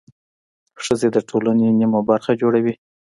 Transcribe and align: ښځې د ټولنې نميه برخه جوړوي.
ښځې 0.83 1.07
د 1.11 1.17
ټولنې 1.29 1.67
نميه 1.79 1.99
برخه 2.09 2.31
جوړوي. 2.41 2.73